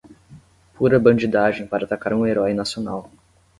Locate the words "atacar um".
1.85-2.25